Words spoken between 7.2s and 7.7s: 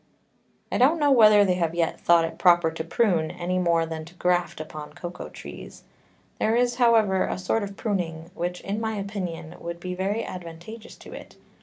a sort